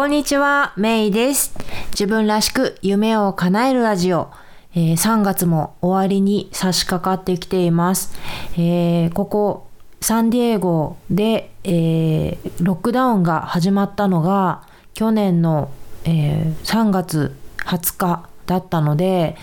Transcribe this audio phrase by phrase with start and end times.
[0.00, 1.54] こんにちは、メイです。
[1.90, 4.30] 自分らしく夢を叶えるラジオ。
[4.74, 8.14] えー3月も終わりに差し掛かってきています。
[8.54, 9.66] えーここ、
[10.00, 14.62] サンディエゴで、えーロックダウンが始まったのが
[14.94, 15.70] 去年の、
[16.06, 19.36] え3月20日だったので、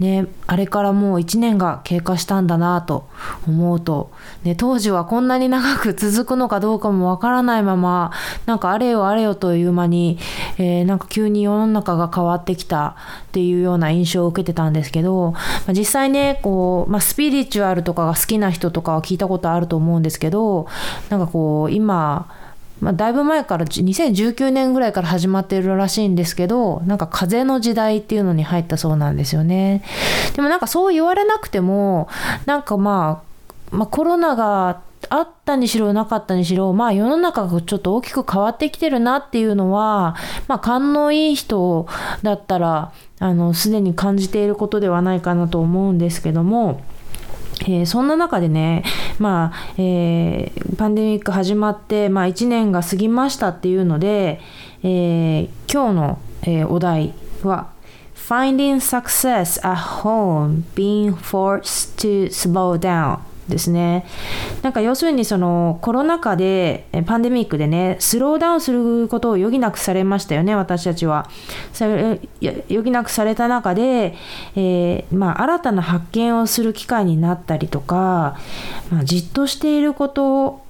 [0.00, 3.06] ね、あれからもう1年が経過したんだなと
[3.46, 4.10] 思うと、
[4.44, 8.10] ね、当時はこんなに長く続くのかどうかもわからないまま
[8.46, 10.18] なんかあれよあれよという間に、
[10.56, 12.96] えーなんか急に世の中が変わってきた
[13.28, 20.66] っていうような印象を受けてたんですけど、まあ実際ねこう、まあ、スピリチュアルとかが好きな人とかは聞いたことあると思うんですけど
[21.10, 22.28] なんかこう今
[22.80, 29.82] まあ、だいぶ前から2019年ぐらいから始まっているらしいんですけどなんか風の時代っていうのに入ったそうなんですよね。
[30.34, 32.08] でもなんかそう言われなくても
[32.46, 33.22] なんかま
[33.72, 41.86] あ、まあ、コロナがあったにしろなかったにしろまあ世の中がちょっと大きく変わってきてるなっていうのはまあ勘のいい人
[42.22, 46.82] だったらあのすでに感じていることではないかなと思うんですけども
[47.62, 48.84] えーそんな中でね、
[49.18, 54.40] まあえーパンデミック始まって、まあ、1年が過ぎましたっていうので、
[54.82, 57.68] えー今日の、えーお題は
[58.14, 63.18] Finding Success at Home Being Forced to Slow Down
[63.50, 64.06] ですね。
[64.62, 71.28] なんか要するにそのコロナ禍でパンデミックでねスローダウンすることを余儀なくされましたよね私たちは。
[71.80, 72.20] 余
[72.82, 74.14] 儀なくされた中で、
[74.56, 78.38] えーまあ、新たな発見をする機会になったりとか、
[78.90, 80.62] まあ、じっとしていること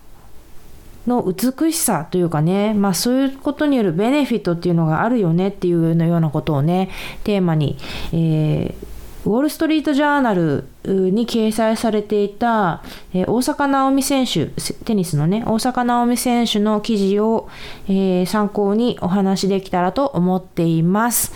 [1.06, 6.90] の美しさというかね、まあ、そういうことによるベネフィットっていうのがあるよねっていうようなことをね
[7.24, 7.78] テーマに、
[8.12, 12.82] えーウォール・ストリート・ジャーナルに掲載されていた、
[13.12, 14.46] えー大坂なおみ選手
[14.84, 17.48] テニスのね大坂なおみ選手の記事を、
[17.88, 21.32] えー参考にお話できたらと思っています。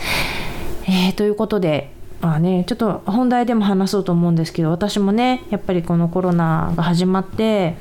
[0.86, 7.76] えーということでまあね、ちょっと本題でも話そうと思うんですけど私もねやっぱりこのコロナが始まって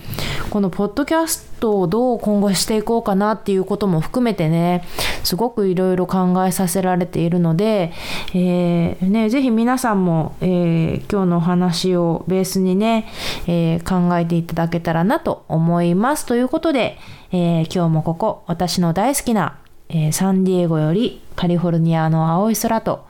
[0.50, 4.84] このポッドキャストをどう今後していこうかなっていうことも含めてね
[5.24, 7.92] すごくいろいろ考えさせられているので、
[8.34, 13.08] えーね、ぜひ皆さんも、えー今日のお話をベースにね、
[13.48, 16.26] えー考えていただけたらなと思います。
[16.26, 16.98] ということで、
[17.32, 19.58] えー今日もここ私の大好きな、
[19.90, 23.06] えーサンディエゴよりカリフォルニアの青い空と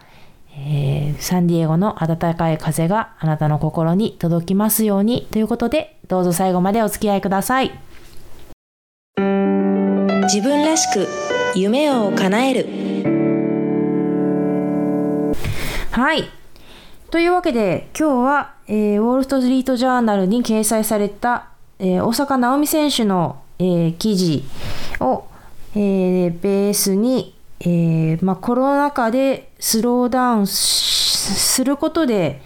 [0.57, 7.71] えーサンディエゴの暖かい風があなたの心に届きますようにということでどうぞ最後までお付き合いください
[10.23, 11.07] 自分らしく
[11.55, 12.67] 夢を叶える
[15.91, 16.23] はい
[17.11, 24.43] というわけで今日は、えーウォール・ストリート・ジャーナルに掲載された、えー大坂なおみ選手の、えー記事
[24.99, 25.25] を、
[25.75, 32.41] えーベースに、えーまあ、コロナ禍でスローダウンすることで、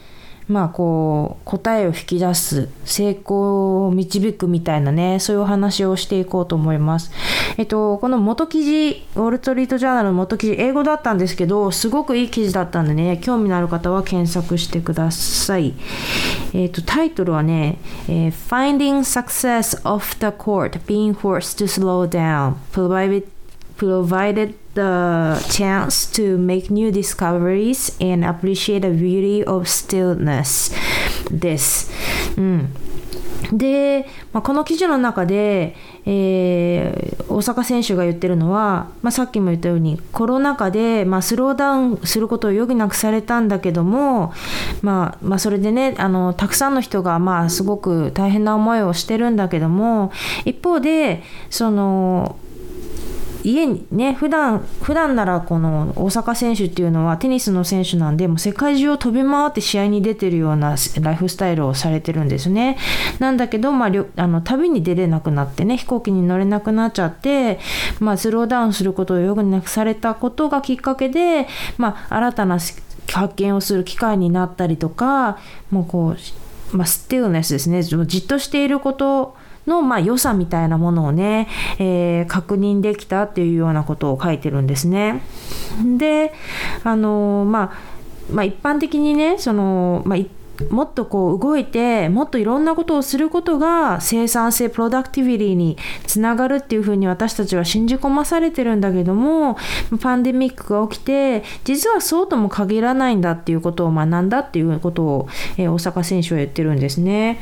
[0.50, 7.12] まあ、こう答えを引き出す成功を導くみたいなねそういうお話をしていこうと思います。
[7.58, 15.74] えっと、この元記事ウォール・ストリート・ジャーナルの元記事英語だったんですけどすごくいい記事だったんでね興味のある方は検索してください。
[16.54, 23.28] えっと、タイトルはね、えー Finding Success of the Court Being Forced to Slow Down Provided
[23.76, 30.74] provided the chance to make new discoveries and appreciate the beauty of stillness
[31.32, 31.92] です。
[32.38, 32.87] うん。
[33.54, 35.76] で、まあ、この記事の中で、
[36.06, 44.34] えー大坂選手が言ってるのは、まあ、さっきも言ったようにコロナ禍で、まあ、スローダウンすることを余儀なくされたんだけども、
[44.82, 50.12] まあまあ、それでねあのたくさんの人が、まあ、すごく大変な思いをしてるんだけども
[50.46, 52.38] 一方でその
[53.48, 62.78] 家にね普段普段ならこの大坂選手っていうのはテニスの選手なんでもう世界中を飛び回って試合に出てるようなライフスタイルをされてるんですね。
[63.20, 67.60] なんだけど、まあ、りょあの旅に出れなくなってね飛行機に乗れなくなっちゃって、
[68.00, 72.60] まあ、スローダウンすることを余儀なくされたことがきっかけで、まあ、新たな
[73.14, 75.38] 発見をする機会になったりとか
[75.72, 76.16] もうこ
[76.74, 77.82] う、まあ、スティルネスですね。
[77.82, 79.38] じっとしていること
[79.68, 81.48] の、まあ、良さみたいなものをね、
[81.80, 85.22] えー確認できたっていうようなことを書いてるんですね。
[85.98, 86.34] で、
[86.84, 87.98] あのまあ、
[88.32, 90.20] まあ一般的にねその、まあ、
[90.70, 99.58] もっとこう動いてもっといろんなことをすることが生産性プロダクティビティにつながるっていうふうに私たちは信じ込まされてるんだけども
[100.02, 105.28] パンデミックが起きて実はそうとも限らないんだっていうことを学んだっていうことを、
[105.58, 107.40] えー大坂選手は言ってるんですね。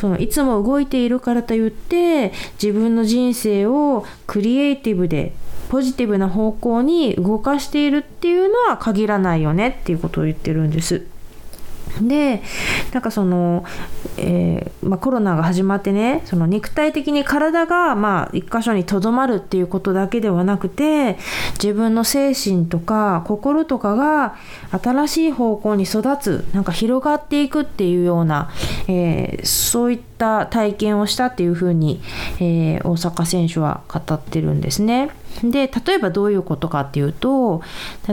[0.00, 2.32] そのいつも動いているからといって
[2.62, 5.34] 自分の人生をクリエイティブで
[5.68, 11.04] ポジティブな方向に動かしているっていうのは限らないよねっていうことを言ってるんです。
[12.00, 12.42] で
[12.92, 13.64] なんかその、
[14.16, 21.18] えー、まあ、コロナが始まってねその肉体的に体がまあ一箇所にとどまるっていうことだけではなくて
[21.54, 24.36] 自分の精神とか心とかが
[24.70, 28.50] 新しい方向に育つなんか広がっていくっていうような、
[28.88, 32.00] えー、そういった体験をしたっていうふうに、
[32.38, 35.10] えー、大坂選手は語ってるんですね。
[35.42, 37.62] で例えばどういうことかっていうと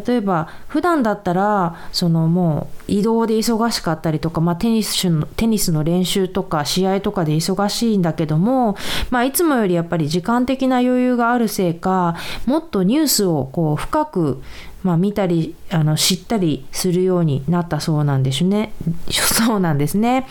[0.05, 8.77] 例えば普段だったらそのもう移動で忙しかったりとか、まあ、テニスのテニスの練習とか試合とかで忙しいんだけども、
[9.09, 12.15] まあ、いつもよりやっぱり時間的な余裕があるせいか
[12.45, 14.41] もっとニュースをこう深く
[14.83, 18.71] まあ、見たりあの知ったりするようになったそうなんですね。
[19.09, 20.27] そうなんですね。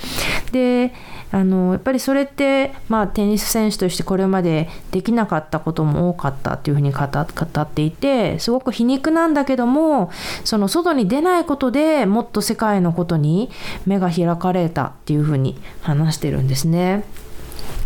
[0.51, 0.95] で
[1.33, 10.11] あのやっぱりそれって、まあ、テニス選手としてこれまでできなかったことも多かったっていうふうに語っていてすごく皮肉なんだけども
[10.45, 13.51] その外に出ないことでもっと世界のことに
[13.87, 17.05] 目が開かれたっていうふうに話してるんですね。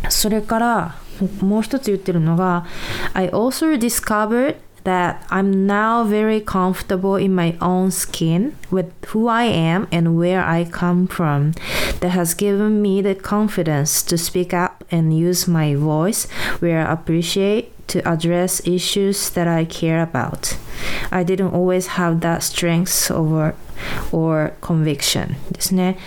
[0.09, 0.95] それから
[1.43, 2.65] もう一つ言ってるのが
[3.13, 9.44] I also discovered that I'm now very comfortable in my own skin with who I
[9.46, 11.54] am and where I come from.
[12.02, 16.28] That has given me the confidence to speak up and use my voice
[16.60, 20.58] where I appreciate to address issues that I care about.
[21.12, 23.56] I didn't always have that strength over
[24.12, 25.98] or conviction ですね。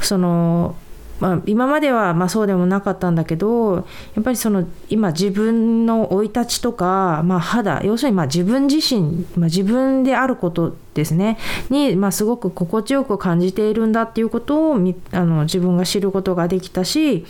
[0.00, 0.76] その
[1.19, 3.81] まあ、今まではまあそうでもなかったんだけどや
[4.19, 11.37] っぱりその今自分の生い立ちとか、まあ、肌要するにまあ自分自身、まあ、自分であることですね。
[11.69, 14.77] に、まあ、すごく心地よく感じているんだっていうことをあ
[15.25, 17.25] の自分が知ることができたし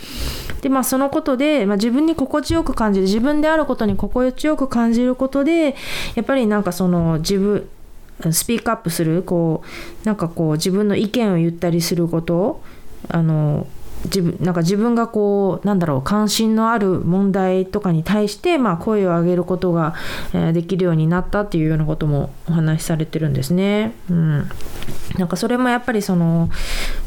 [0.62, 5.76] で、まあ、そのことで、まあ、自分に心地よく感じる自分であることに心地よく感じることで
[6.16, 7.70] やっぱりなんかその自分
[8.32, 9.64] スピークアップするこ
[10.04, 12.62] うなんかこう自分の意見を言ったりすること
[13.08, 13.66] あの
[14.06, 19.96] 自分なんか自分がこうなんだろう関心のある問題とかに対して、まあ、声を上げることが、
[20.34, 23.94] えできるようになったっていうようなこともお話しされてるんですね。
[24.10, 24.50] うん、
[25.18, 26.50] なんかそれもやっぱりその、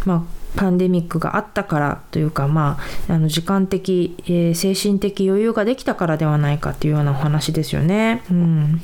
[0.05, 2.79] まあパンデミックがあったからというか、ま
[3.09, 8.23] あ、あの時間的、えー、精神的余裕ができたからではないかっていうようなお話ですよね。
[8.31, 8.83] うん、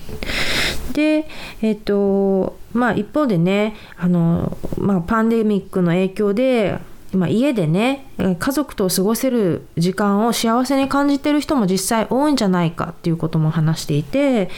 [0.94, 1.28] で、
[1.60, 6.78] えっ、ー、とまあ、一方でねあの、まあ、パンデミックの影響で
[7.12, 8.06] まあ、家でね
[8.38, 14.50] 家族と過ごせる時間を幸せに感じてる人も実際多いんじゃないかっていうことも話していて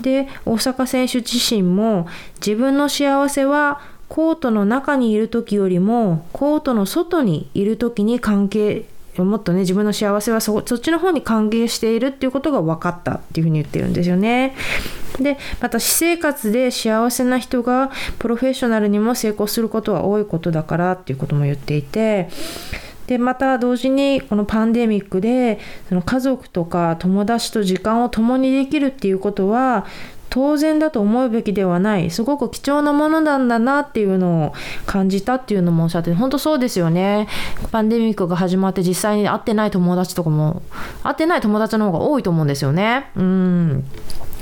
[0.00, 2.06] で大坂選手自身も
[2.36, 8.86] 自分の幸せはコートの中にいる時よりもコートの外にいる時に関係
[9.16, 14.54] もっとね自分の幸せはそそっちの方に関係しているっていうことが分かったっていうふうに言ってるんですよね。
[15.20, 22.28] でまた私生活で幸せな人がプロフェッショナルにも成功することは多いことだからっていうことも言っていて
[23.06, 29.86] でまた同時にこのパンデミックでその家族とか友達と時間を共にできるっていうことは
[30.30, 32.10] 当然だと思うべきではない。
[32.10, 34.52] すごく貴重なものなんだなっていうのを
[34.86, 37.28] 感じたっていうのもおっしゃって本当そうですよね。
[37.72, 40.62] パンデミックが始まって実際に会ってない友達とかも
[41.02, 43.10] 会ってない友達の方が多いと思うんですよね。
[43.16, 43.84] うん。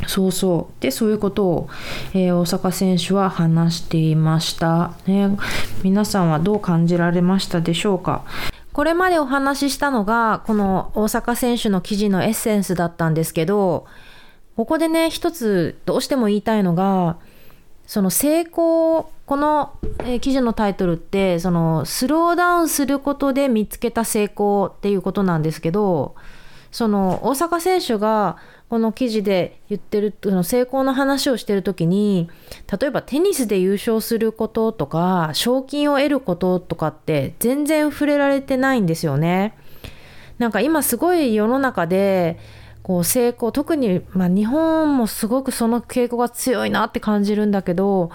[0.07, 0.83] そうそう。
[0.83, 1.69] でそういうことを、
[2.15, 5.37] えー、大坂選手は話していました、ね、
[5.83, 8.25] 皆さんはどう感じられましたでしょうか？
[8.73, 13.87] これまでお話ししたのがこの大坂選手の記事のエッセンスだったんですけど
[14.57, 17.19] ここでね、一つどうしても言いたいのが、
[17.87, 26.15] その成功、この、え記事のタイトルって、そのスローダウンすることで見つけた成功っていうことなんですけど、
[26.73, 32.29] その大坂選手がこの記事で言ってるの成功の話をしてる時に
[32.81, 39.57] 例えばテニスで優勝することとか賞金を得ることとかって全然触れられてないんですよね。
[40.39, 42.39] なんか今すごい世の中で
[42.83, 48.11] こう成功特に、まあ、日本もすごくその傾向が強いなって感じるんだけど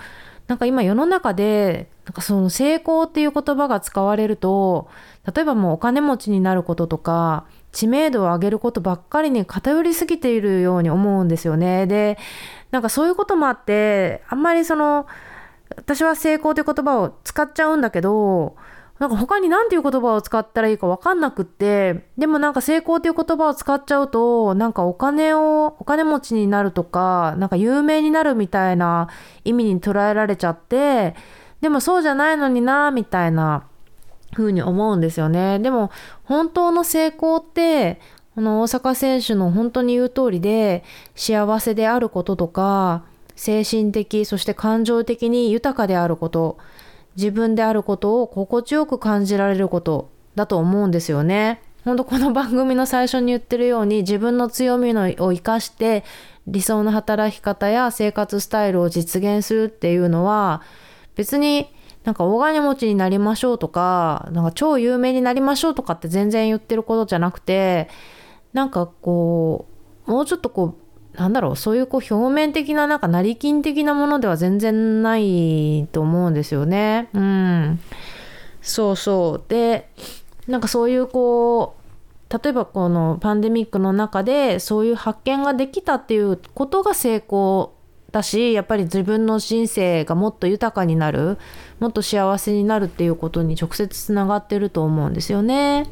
[0.47, 4.89] なんか今世の中でなんかその成功っていう言葉が使われると
[5.33, 11.87] 例えばもうお金持ちになることとか知名度を上げることばっかりに偏りすぎているように思うんですよね。
[11.87, 12.17] で
[12.71, 15.07] なんかそういうこともあってあんまりその
[15.75, 18.55] 私は成功という言葉を使っちゃうんだけど
[19.01, 29.09] なんか他に何ていう言葉を使ったらいいか分かんなくって、でもなんか成功っていう言葉を使っちゃうと、なんかお金を、お金持ちになるとか、なんか有名になるみたいな
[29.43, 31.15] 意味に捉えられちゃって、
[31.61, 33.63] でもそうじゃないのにな、みたいな
[34.33, 35.59] 風に思うんですよね。
[35.59, 35.91] でも
[36.23, 37.99] 本当の成功って、
[38.35, 40.83] この大阪選手の本当に言う通りで
[41.15, 43.03] 幸せであることとか
[43.35, 46.57] 精神的そして感情的に豊かであること
[47.17, 51.61] 自分であることを心地よく感じられることだと思うんですよね。
[51.83, 56.03] 本当この番組の最初に言ってるように自分の強みのを生かして
[56.47, 60.61] 理想の働き方や生活スタイルを実現するっていうのは
[61.15, 67.89] 別になんか大金持ちになりましょうとかなんか超有名になりましょうとかって全然言ってることじゃなくて
[68.53, 69.67] なんかこ
[70.07, 77.09] うもうちょっとこうなんだろうそういうこう表面的ななんか成金的なものでは全然ないと思うんですよね。
[77.13, 77.79] うん。
[78.61, 79.49] そうそう。
[79.49, 79.89] で、
[80.47, 81.81] なんかそういうこう
[82.43, 87.73] 例えばこのパンデミックの中でそういう発見ができたっていうことが成功
[88.11, 91.37] だしやっぱり自分の人生がもっと豊かになる
[91.79, 95.87] もっと幸せになるっていうことに直接つながってると思うんですよね。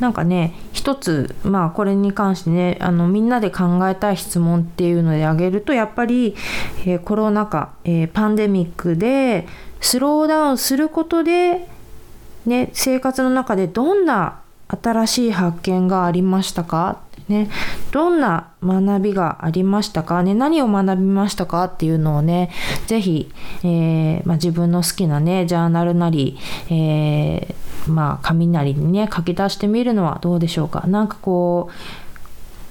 [0.00, 6.34] なんかね一つまあこれに関してねあのみんなで考えたい質問っていうので挙げるとやっぱり、
[6.80, 9.46] えー、コロナ禍、えー、パンデミックで
[9.80, 11.68] スローダウンすることで
[12.44, 17.00] ね、生活の中でどんな新しい発見がありましたか？
[17.28, 17.50] ね、
[17.90, 20.22] どんな学びがありましたか？
[20.22, 22.50] ね、何を学びましたかっていうのをね、
[22.86, 23.30] ぜひ、
[23.62, 26.38] えー、まあ、自分の好きなね、ジャーナルなり、
[26.70, 30.86] えー、まあ、紙なりにね、書き出してみるのはどうでしょうか？
[30.86, 31.72] なんかこう、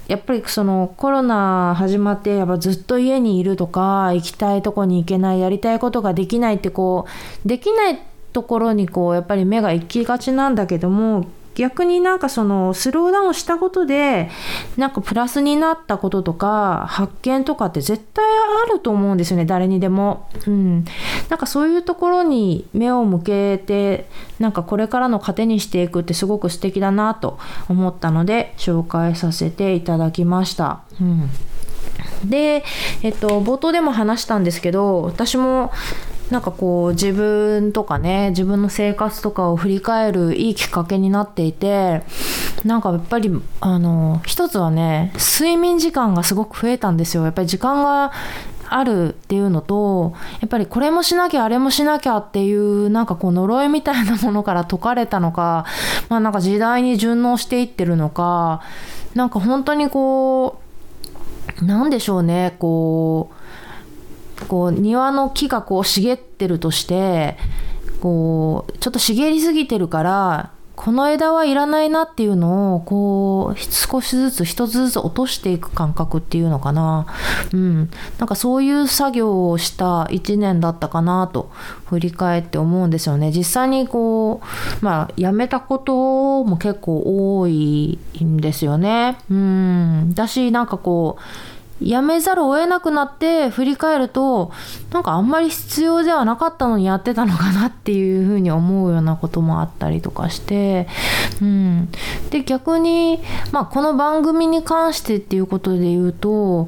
[0.08, 7.06] やっぱりそのコロナ始まってやっぱずっと家にいるとか行きたいとこに行けないやりたいことができないってこ
[7.46, 8.00] うできない
[8.34, 14.30] ところにこうやっぱり目が行きがちなんだけども逆になんかそのスローダウンしたことで
[14.78, 18.26] なんかプラスになったこととか発見とかって絶対
[18.66, 20.28] あると思うんですよね誰にでも。
[20.48, 20.86] うん、
[21.30, 24.08] なんかそういうところに目を向けて
[24.40, 27.38] なんかこれからの糧にしていくってすごく素敵だなと
[27.70, 30.82] 思ったので紹介させていただきました。
[31.00, 31.30] うん
[32.26, 32.64] で、
[33.02, 35.72] えっと、冒頭でも話したんですけど私も
[36.32, 42.02] なんかこう自分とかね自分の生活とかを振り返るいいきっかけになっていて
[42.64, 47.24] なんかやっぱりあの一つはね睡眠時間がすごく増えたんですよ。
[47.24, 48.14] やっぱり時間が
[48.70, 55.66] あるっていうのとやっぱりこれもしなきゃあれもしなきゃっていうなんかこう呪いみたいなものから解かれたのか
[56.08, 58.62] まあなんか時代に順応していってるのか
[59.14, 60.62] なんか本当にこ
[61.62, 63.41] うなんでしょうねこう
[64.48, 67.38] こう庭の木がこう茂ってるとして
[68.02, 77.06] こうちょっと茂りすぎてるからこの枝はいらないなっていうのをこう少しずつ一つずつ落としていく感覚っていうのかな。
[77.54, 77.92] うん。
[78.18, 81.52] なんかそういう作業をした1年だったかなと
[81.86, 83.32] 振り返って思うんですよね。
[83.32, 84.42] 実際にこ
[84.82, 89.20] うまあやめたことも結構多いんですよね。
[89.30, 90.14] うん。
[90.16, 91.22] だしなんかこう
[91.82, 94.52] やめざるを得なくなって振り返ると
[94.92, 100.88] なんかあんまり必要ではなかったのにやってたのかなっていうふうに思うようなこともあったりとかして、
[101.42, 101.90] うん、
[102.30, 103.20] で逆に、
[103.52, 106.68] まあ、この番組に関してっていうことで言うと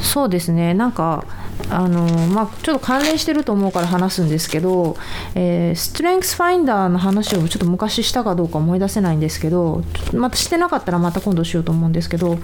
[0.00, 0.74] そうですね。
[0.74, 1.24] なんか
[1.70, 4.96] あのまあ、ちょっと関連してると思うから話すんですけど、
[5.34, 12.34] えー、ストレングスファインダーの話をちょっと昔したかどうか思い出せないんですけどまたしてなかったらまた今度しようと思うんですけど、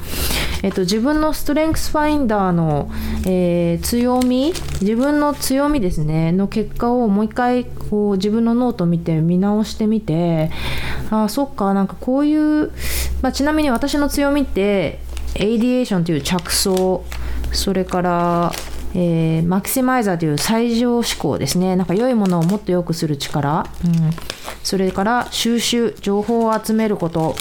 [0.62, 2.90] えーと、自分のストレングスファインダーの、
[3.26, 10.50] えー、強み自分の強みですねの結果をもう一回こう自分のノート見て見直してみて
[11.10, 12.72] あそっかなんかこういう、
[13.22, 15.00] まあ、ちなみに私の強みって
[15.34, 17.04] エイディエーションという着想
[17.52, 18.52] それから
[19.00, 21.76] えー、マキシマイザーという最上思考ですね。
[21.76, 23.64] なんか良いものをもっと良くする力。
[23.84, 24.10] うん、
[24.64, 27.36] それから収集、情報を集めること。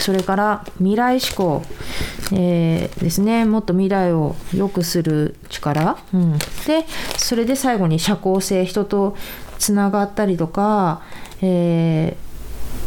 [0.00, 1.62] それから未来思考、
[2.32, 3.44] えー、ですね。
[3.44, 5.96] もっと未来を良くする力。
[6.12, 6.84] うん、で、
[7.18, 9.16] それで最後に社交性、人と
[9.58, 11.02] つながったりとか、
[11.40, 12.16] え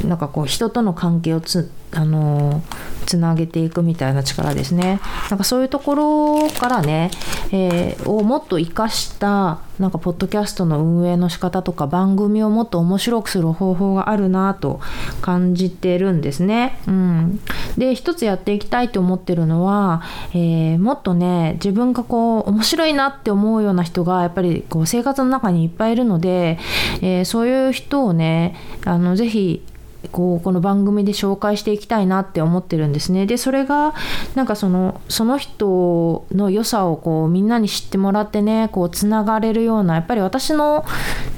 [0.01, 2.62] ー、なんかこう人との関係をつあの
[3.08, 5.00] つなげていくみたいな力ですね
[5.32, 7.10] なんかそういうところからね、
[7.51, 14.80] えー、をもっと活かしたなんかポッドキャストの運営の仕方とか番組をもっと面白くする方法があるなと
[15.22, 16.80] 感じてるんですね。
[16.88, 17.39] うん、
[17.77, 20.01] で一つやっていきたいと思ってるのは、
[20.34, 26.58] えー、もっとね自分がこう面白いなって思うような人がやっぱりこう生活の中にいっぱいいるので、
[27.01, 29.63] えー、そういう人をねあのぜひ
[30.12, 33.25] こうこの番組で紹介していきたいなって思ってるんですね。
[33.25, 33.94] でそれが
[34.36, 40.86] なんかそのその人の良さをこうみんなに知ってもらってねこうつながれるようなやっぱり私の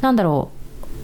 [0.02, 0.52] なんだろ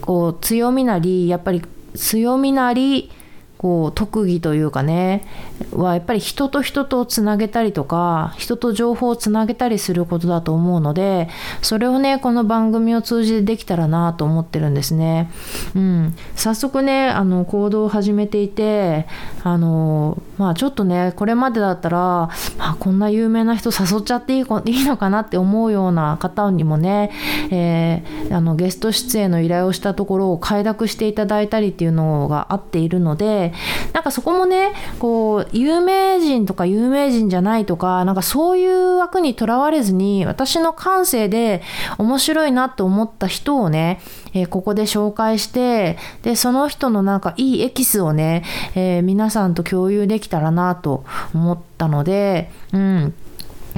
[0.00, 1.62] こう強みなりやっぱり
[1.94, 3.10] 強みなり
[3.58, 5.24] こう特技というかね
[5.72, 11.28] はやっぱり人と人とつなげたりとか人と情報をつなげたりすることだと思うので
[11.62, 15.30] それをねこの番組を通じてできたらなと思ってるんですね。
[15.74, 19.06] うん、早速ねあの行動を始めていて
[19.42, 27.10] あのまあちょっとねこれまでだったら、まあ、こんな有名な人誘っちゃっていいいいのかなって思うような方にもね、
[27.50, 33.52] えー、あのゲスト出演の依頼をしたところを快諾していただいたりっていうのがあっているので
[33.92, 41.62] なんかそこもねこう有名人とか有名人じゃないとかなんかそういう枠にとらわれずに私の感性で
[41.98, 44.00] 面白いなと思った人をね、
[44.34, 51.04] えー、ここで紹介してでその人のなんかいいエキスをね、えー、皆さんと共有できたらなと
[51.34, 53.14] 思ったのでうん。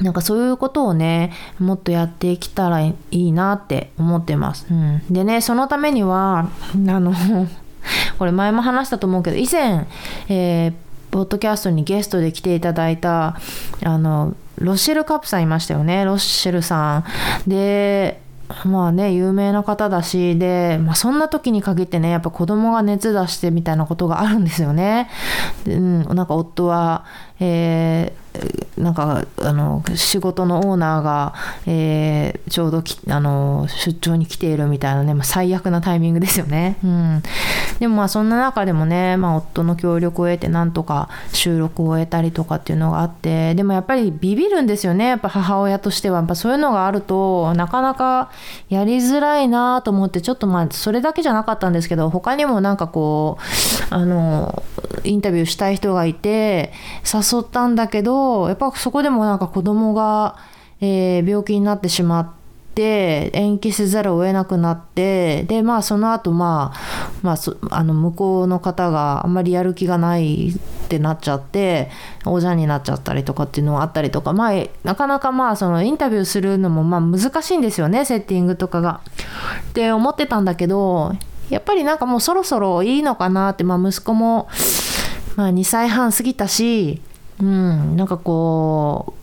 [0.02, 4.66] なんかそういうことをね、もっとやっていけたらいいなって思ってます。
[4.70, 7.12] うん、でね、そのためには、あの
[8.18, 9.86] これ前も話したと思うけど以前、
[10.28, 10.72] えー、
[11.10, 13.38] ポッドキャストにゲストで来ていただいた
[13.84, 17.04] あのロッシェル・カップさんいましたよねロッシェルさん。
[17.46, 18.20] で
[18.64, 25.10] まあね有名な方だしで、まあ、そんな時に限ってねやっぱ子供が熱出してみたいなことがあるんですよね。
[25.66, 27.04] うん、なんか夫は、
[27.40, 28.28] えー
[28.78, 31.34] なんかあの仕事のオーナーが、
[31.66, 36.78] えー、ちょうどあの出張に来ているみたいなね、まあ、最悪なタイミングですよね。
[36.84, 37.22] うん、
[37.80, 45.08] でもまあそんな中でもね、まあ、夫の協力を得てなんとか収録を終えたりとかっていうのがあってでもやっぱりビビるんですよね。
[45.08, 46.18] やっぱ母親としては。
[46.18, 48.30] やっぱそういうのがあるとなかなか
[48.68, 53.38] やりづらいなと思ってちょっとまあそれだけじゃなかったんですけど他にもなんかこ
[53.90, 54.62] うあの
[55.04, 56.72] インタビューしたい人がいて
[57.32, 60.36] 誘ったんだけどやっぱそこでもなんか子供が、
[60.80, 62.30] えー、病気になってしまっ
[62.74, 67.36] て、延期せざるを得なくなって、で、まあその後、まあ、まあ、
[67.70, 71.90] あの向こうの方があんまりやる気がないってなっちゃって、
[72.24, 79.00] おじゃんになっちゃったりとかっていうのがあったりとか、まあ、なかなかまあそのインタビューするのもまあ難しいんですよね、セッティングとかが。
[79.70, 81.14] って思ってたんだけど、
[81.50, 84.48] やっぱりなんかもうそろそろいいのかなって、まあ息子も、
[85.34, 87.02] まあ2歳半過ぎたし、
[87.40, 89.18] うん、なんかこう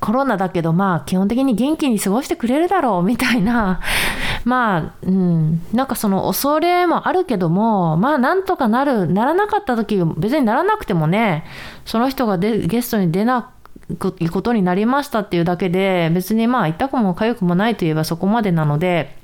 [0.00, 3.80] コロナだけどまあ基本的に元気に過ごしてくれるだろうみたいな。
[4.44, 11.44] まあ、うん、なんかその恐れもあるけどもまあなんとかなるならなかった時別にならなくてもね
[11.84, 13.50] その人がでゲストに出な
[14.20, 19.18] いことになりましたっていうだけで別にまあ痛くも痒くもないといえばそこまでなので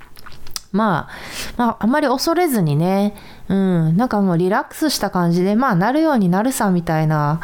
[0.72, 1.08] まあ、
[1.56, 3.14] まあ、あまり恐れずにね、
[3.48, 7.40] うん、なんかもうリラックスした感じで、まあ、なるようになるさみたいな、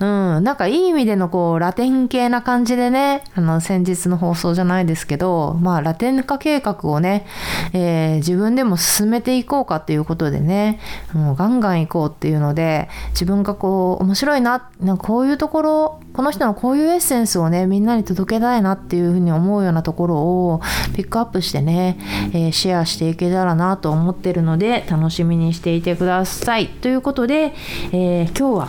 [0.00, 7.26] うん、なんかいい意味でのこうラテン系な感じでねあの先日の放送じゃないですけどまあラテン化計画をね、
[7.74, 10.80] えー、自分でも進めていこうかっていうことでね
[11.12, 20.62] もうガンガン行こうっていうので自分がこう面白いななんかこういうところこの人のこういうエッセンスをねみんなに届けたいなっていうふうに思うようなところを
[20.96, 21.98] ピックアップしてね、
[22.32, 26.68] えー、シェアしていけたらなと思ってるので楽しみにしていてください。
[26.68, 27.52] ということで、
[27.92, 28.68] えー、今日は、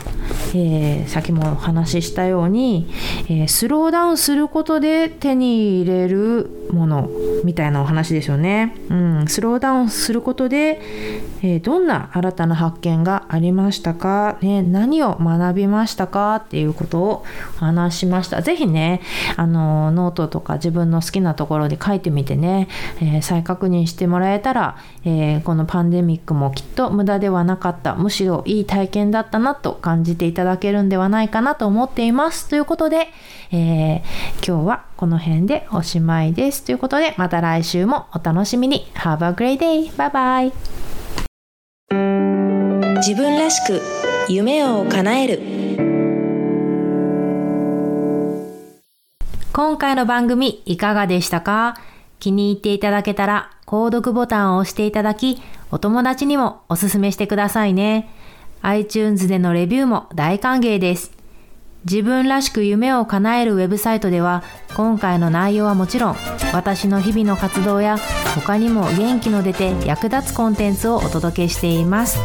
[0.55, 2.89] えー先もお話ししたように、
[3.29, 7.09] えー、スローダウンすることで手に入れるもの
[7.43, 8.75] みたいなお話ですよね。
[8.89, 10.81] うん、スローダウンすることで、
[11.43, 16.37] えー、どんな新たな発見がありましたか、ね、何を学びましたか？
[16.37, 17.25] っていうことを
[17.57, 18.41] 話しました。
[18.41, 19.01] 是非ね、
[19.35, 22.67] あのノートとか自分の好きなところで書いてみてね、
[22.99, 32.47] えー、再確認してもらえたら、えー、このパンデミックもきっと無駄ではなかった、むしろいい体験だったなと感じていただけるんではないかないかなと思っています。
[32.47, 33.09] ということで、
[33.51, 33.99] えー、
[34.37, 36.63] 今日はこの辺でおしまいです。
[36.63, 38.87] ということで、また来週もお楽しみに。
[38.95, 39.95] Have a great day!
[39.95, 40.53] バイバイ
[42.97, 43.79] 自分らしく
[44.29, 45.41] 夢を叶える
[49.53, 51.75] 今回の番組いかがでしたか？
[52.19, 58.07] 気に入っていただけたら購読ボタンを押していただきお友達にもおすすめしてくださいね
[58.61, 61.11] iTunes でのレビューも大歓迎です
[61.85, 64.43] 自分らしく夢を叶えるウェブサイトでは
[64.75, 66.15] 今回の内容はもちろん
[66.53, 67.97] 私の日々の活動や
[68.35, 72.19] 他にも元気の出て役立つコンテンツをお届けしています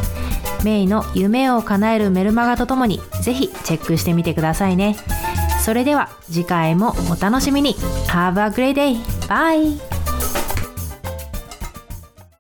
[0.64, 4.96] メイの夢を叶えるメルマガとともにぜひチェックしてみてくださいね
[5.64, 7.75] それでは次回もお楽しみに
[8.09, 8.96] Have a great day!
[9.27, 10.06] Bye!